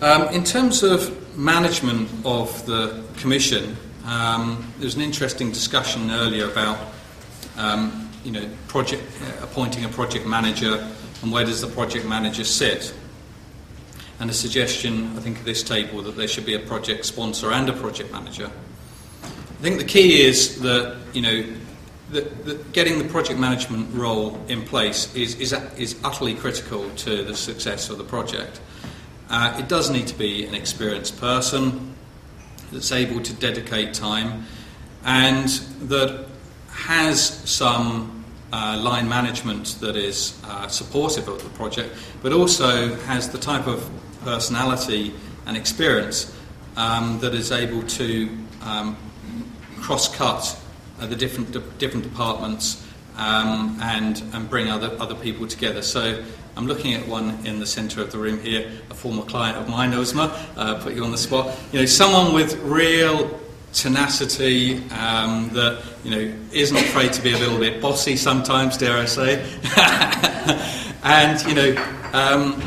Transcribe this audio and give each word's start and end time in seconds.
Um, 0.00 0.28
in 0.28 0.44
terms 0.44 0.84
of 0.84 1.36
management 1.36 2.08
of 2.24 2.64
the 2.66 3.02
Commission, 3.16 3.76
um, 4.06 4.72
there 4.78 4.84
was 4.84 4.94
an 4.94 5.02
interesting 5.02 5.50
discussion 5.50 6.12
earlier 6.12 6.48
about 6.48 6.78
um, 7.56 8.08
you 8.22 8.30
know, 8.30 8.48
project, 8.68 9.02
uh, 9.22 9.42
appointing 9.42 9.84
a 9.84 9.88
project 9.88 10.24
manager 10.24 10.88
and 11.22 11.32
where 11.32 11.44
does 11.44 11.60
the 11.60 11.66
project 11.66 12.06
manager 12.06 12.44
sit. 12.44 12.94
And 14.20 14.30
a 14.30 14.32
suggestion, 14.32 15.16
I 15.16 15.20
think, 15.20 15.38
at 15.40 15.44
this 15.44 15.64
table 15.64 16.00
that 16.02 16.16
there 16.16 16.28
should 16.28 16.46
be 16.46 16.54
a 16.54 16.60
project 16.60 17.04
sponsor 17.04 17.50
and 17.50 17.68
a 17.68 17.72
project 17.72 18.12
manager. 18.12 18.52
I 19.24 19.62
think 19.62 19.78
the 19.78 19.84
key 19.84 20.22
is 20.22 20.60
that 20.62 20.96
you 21.12 21.22
know 21.22 21.44
that, 22.10 22.44
that 22.44 22.72
getting 22.72 22.98
the 22.98 23.04
project 23.04 23.40
management 23.40 23.92
role 23.92 24.40
in 24.46 24.62
place 24.62 25.12
is, 25.16 25.34
is, 25.40 25.52
is 25.76 25.98
utterly 26.04 26.34
critical 26.34 26.88
to 26.88 27.24
the 27.24 27.34
success 27.34 27.90
of 27.90 27.98
the 27.98 28.04
project. 28.04 28.60
Uh, 29.30 29.56
it 29.58 29.68
does 29.68 29.90
need 29.90 30.06
to 30.06 30.14
be 30.14 30.46
an 30.46 30.54
experienced 30.54 31.20
person 31.20 31.94
that's 32.72 32.92
able 32.92 33.20
to 33.20 33.32
dedicate 33.34 33.92
time 33.94 34.44
and 35.04 35.48
that 35.88 36.26
has 36.70 37.20
some 37.48 38.24
uh, 38.52 38.80
line 38.82 39.08
management 39.08 39.76
that 39.80 39.96
is 39.96 40.40
uh, 40.44 40.66
supportive 40.68 41.28
of 41.28 41.42
the 41.42 41.50
project, 41.50 41.94
but 42.22 42.32
also 42.32 42.94
has 43.04 43.28
the 43.28 43.38
type 43.38 43.66
of 43.66 43.88
personality 44.24 45.12
and 45.46 45.56
experience 45.56 46.34
um, 46.76 47.18
that 47.20 47.34
is 47.34 47.52
able 47.52 47.82
to 47.82 48.28
um, 48.62 48.96
cross-cut 49.80 50.58
uh, 51.00 51.06
the 51.06 51.16
different 51.16 51.52
de- 51.52 51.60
different 51.78 52.04
departments 52.04 52.87
um, 53.18 53.78
and 53.82 54.22
and 54.32 54.48
bring 54.48 54.70
other 54.70 54.96
other 55.00 55.14
people 55.14 55.46
together. 55.46 55.82
So. 55.82 56.24
I'm 56.56 56.66
looking 56.66 56.92
at 56.94 57.06
one 57.06 57.46
in 57.46 57.60
the 57.60 57.66
centre 57.66 58.02
of 58.02 58.10
the 58.10 58.18
room 58.18 58.40
here, 58.40 58.68
a 58.90 58.94
former 58.94 59.22
client 59.22 59.56
of 59.56 59.68
mine, 59.68 59.94
Ozma, 59.94 60.36
uh, 60.56 60.82
put 60.82 60.92
you 60.92 61.04
on 61.04 61.12
the 61.12 61.16
spot. 61.16 61.56
You 61.70 61.78
know, 61.78 61.86
someone 61.86 62.34
with 62.34 62.60
real 62.64 63.38
tenacity 63.72 64.78
um, 64.90 65.50
that 65.52 65.82
you 66.02 66.10
know 66.10 66.34
isn't 66.52 66.76
afraid 66.76 67.12
to 67.12 67.22
be 67.22 67.32
a 67.32 67.38
little 67.38 67.58
bit 67.58 67.80
bossy 67.80 68.16
sometimes, 68.16 68.76
dare 68.76 68.96
I 68.96 69.04
say, 69.04 69.40
and 71.04 71.40
you 71.46 71.54
know 71.54 72.10
um, 72.12 72.60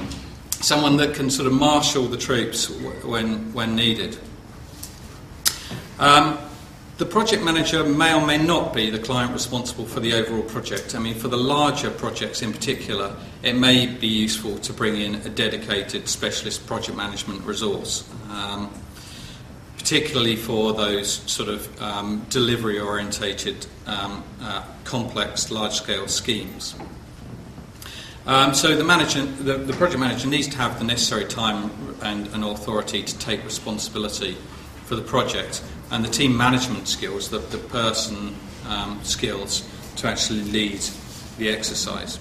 someone 0.51 0.97
that 0.97 1.13
can 1.13 1.29
sort 1.29 1.47
of 1.47 1.53
marshal 1.53 2.05
the 2.05 2.17
troops 2.17 2.69
when 3.03 3.53
when 3.53 3.75
needed. 3.75 4.17
Um, 5.99 6.37
the 7.01 7.07
project 7.07 7.41
manager 7.41 7.83
may 7.83 8.13
or 8.13 8.23
may 8.23 8.37
not 8.37 8.75
be 8.75 8.91
the 8.91 8.99
client 8.99 9.33
responsible 9.33 9.85
for 9.85 9.99
the 9.99 10.13
overall 10.13 10.43
project. 10.43 10.93
I 10.93 10.99
mean, 10.99 11.15
for 11.15 11.29
the 11.29 11.37
larger 11.37 11.89
projects 11.89 12.43
in 12.43 12.51
particular, 12.51 13.15
it 13.41 13.55
may 13.55 13.87
be 13.87 14.05
useful 14.05 14.59
to 14.59 14.71
bring 14.71 15.01
in 15.01 15.15
a 15.15 15.29
dedicated 15.29 16.07
specialist 16.07 16.67
project 16.67 16.95
management 16.95 17.43
resource, 17.43 18.07
um, 18.29 18.71
particularly 19.79 20.35
for 20.35 20.73
those 20.73 21.11
sort 21.11 21.49
of 21.49 21.81
um, 21.81 22.23
delivery 22.29 22.79
orientated, 22.79 23.65
um, 23.87 24.23
uh, 24.39 24.63
complex, 24.83 25.49
large 25.49 25.73
scale 25.73 26.07
schemes. 26.07 26.75
Um, 28.27 28.53
so 28.53 28.75
the, 28.75 28.83
manager, 28.83 29.25
the, 29.25 29.57
the, 29.57 29.73
project 29.73 29.99
manager 29.99 30.27
needs 30.27 30.49
to 30.49 30.57
have 30.57 30.77
the 30.77 30.85
necessary 30.85 31.25
time 31.25 31.71
and, 32.03 32.27
and 32.27 32.43
authority 32.43 33.01
to 33.01 33.17
take 33.17 33.43
responsibility 33.43 34.37
for 34.91 34.97
the 34.97 35.01
project 35.01 35.63
and 35.91 36.03
the 36.03 36.09
team 36.09 36.35
management 36.35 36.85
skills, 36.85 37.29
the, 37.29 37.37
the 37.37 37.57
person 37.57 38.35
um, 38.67 38.99
skills 39.03 39.65
to 39.95 40.05
actually 40.05 40.41
lead 40.41 40.81
the 41.37 41.47
exercise. 41.47 42.19